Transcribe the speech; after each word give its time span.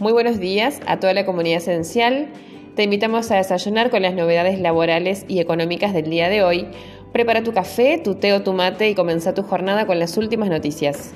Muy 0.00 0.12
buenos 0.12 0.40
días 0.40 0.80
a 0.88 0.98
toda 0.98 1.14
la 1.14 1.24
comunidad 1.24 1.58
esencial. 1.58 2.26
Te 2.74 2.82
invitamos 2.82 3.30
a 3.30 3.36
desayunar 3.36 3.90
con 3.90 4.02
las 4.02 4.12
novedades 4.12 4.58
laborales 4.58 5.24
y 5.28 5.38
económicas 5.38 5.94
del 5.94 6.10
día 6.10 6.28
de 6.28 6.42
hoy. 6.42 6.66
Prepara 7.12 7.44
tu 7.44 7.52
café, 7.52 7.98
tu 8.02 8.16
té 8.16 8.32
o 8.32 8.42
tu 8.42 8.52
mate 8.54 8.90
y 8.90 8.96
comienza 8.96 9.34
tu 9.34 9.44
jornada 9.44 9.86
con 9.86 10.00
las 10.00 10.16
últimas 10.16 10.48
noticias. 10.48 11.14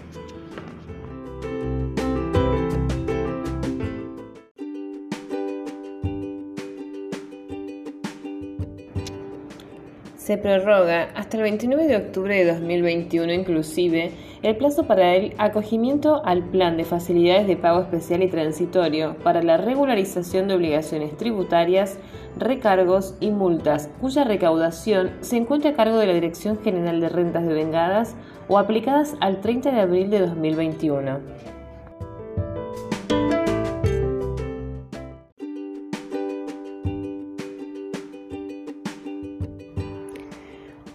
Se 10.16 10.38
prorroga 10.38 11.08
hasta 11.16 11.36
el 11.36 11.42
29 11.42 11.88
de 11.88 11.96
octubre 11.96 12.44
de 12.44 12.52
2021 12.52 13.32
inclusive 13.32 14.12
el 14.42 14.56
plazo 14.56 14.86
para 14.86 15.14
el 15.14 15.34
acogimiento 15.38 16.22
al 16.24 16.42
plan 16.44 16.76
de 16.76 16.84
facilidades 16.84 17.46
de 17.46 17.56
pago 17.56 17.80
especial 17.80 18.22
y 18.22 18.28
transitorio 18.28 19.16
para 19.22 19.42
la 19.42 19.56
regularización 19.56 20.48
de 20.48 20.54
obligaciones 20.54 21.16
tributarias, 21.16 21.98
recargos 22.36 23.16
y 23.20 23.30
multas 23.30 23.90
cuya 24.00 24.24
recaudación 24.24 25.10
se 25.20 25.36
encuentra 25.36 25.70
a 25.70 25.74
cargo 25.74 25.98
de 25.98 26.06
la 26.06 26.14
Dirección 26.14 26.58
General 26.62 27.00
de 27.00 27.08
Rentas 27.08 27.46
de 27.46 27.54
Vengadas 27.54 28.14
o 28.48 28.58
aplicadas 28.58 29.16
al 29.20 29.40
30 29.40 29.72
de 29.72 29.80
abril 29.80 30.10
de 30.10 30.20
2021. 30.20 31.57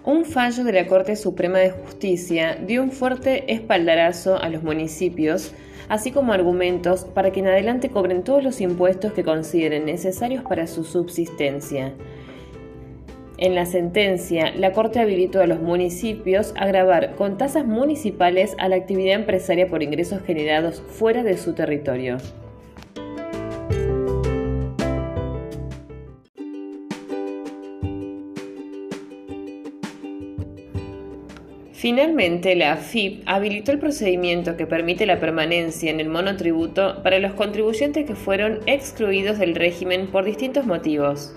Un 0.05 0.25
fallo 0.25 0.65
de 0.65 0.73
la 0.73 0.85
Corte 0.85 1.15
Suprema 1.15 1.59
de 1.59 1.69
Justicia 1.69 2.57
dio 2.67 2.83
un 2.83 2.91
fuerte 2.91 3.53
espaldarazo 3.53 4.37
a 4.37 4.49
los 4.49 4.61
municipios, 4.61 5.53
así 5.87 6.11
como 6.11 6.33
argumentos 6.33 7.05
para 7.05 7.31
que 7.31 7.39
en 7.39 7.47
adelante 7.47 7.87
cobren 7.87 8.25
todos 8.25 8.43
los 8.43 8.59
impuestos 8.59 9.13
que 9.13 9.23
consideren 9.23 9.85
necesarios 9.85 10.43
para 10.43 10.67
su 10.67 10.83
subsistencia. 10.83 11.93
En 13.37 13.55
la 13.55 13.65
sentencia, 13.65 14.53
la 14.53 14.73
Corte 14.73 14.99
habilitó 14.99 15.39
a 15.39 15.47
los 15.47 15.61
municipios 15.61 16.53
a 16.57 16.67
grabar 16.67 17.15
con 17.15 17.37
tasas 17.37 17.65
municipales 17.65 18.57
a 18.59 18.67
la 18.67 18.75
actividad 18.75 19.15
empresaria 19.15 19.69
por 19.69 19.83
ingresos 19.83 20.21
generados 20.23 20.83
fuera 20.85 21.23
de 21.23 21.37
su 21.37 21.53
territorio. 21.53 22.17
Finalmente, 31.83 32.55
la 32.55 32.71
AFIP 32.71 33.23
habilitó 33.25 33.73
el 33.73 33.77
procedimiento 33.77 34.55
que 34.55 34.65
permite 34.65 35.05
la 35.05 35.19
permanencia 35.19 35.91
en 35.91 35.99
el 35.99 36.07
monotributo 36.07 37.03
para 37.03 37.19
los 37.19 37.33
contribuyentes 37.33 38.05
que 38.05 38.15
fueron 38.15 38.61
excluidos 38.67 39.37
del 39.37 39.53
régimen 39.53 40.07
por 40.07 40.23
distintos 40.23 40.65
motivos. 40.65 41.35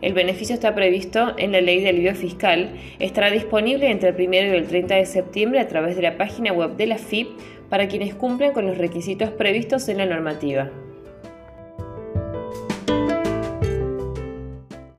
El 0.00 0.12
beneficio 0.12 0.54
está 0.54 0.72
previsto 0.76 1.34
en 1.36 1.50
la 1.50 1.60
Ley 1.60 1.80
de 1.80 1.88
Alivio 1.88 2.14
Fiscal. 2.14 2.70
Estará 3.00 3.32
disponible 3.32 3.90
entre 3.90 4.10
el 4.10 4.14
1 4.14 4.34
y 4.36 4.56
el 4.56 4.68
30 4.68 4.94
de 4.94 5.04
septiembre 5.04 5.58
a 5.58 5.66
través 5.66 5.96
de 5.96 6.02
la 6.02 6.16
página 6.16 6.52
web 6.52 6.76
de 6.76 6.86
la 6.86 6.94
AFIP 6.94 7.30
para 7.68 7.88
quienes 7.88 8.14
cumplan 8.14 8.52
con 8.52 8.64
los 8.68 8.78
requisitos 8.78 9.30
previstos 9.30 9.88
en 9.88 9.98
la 9.98 10.06
normativa. 10.06 10.70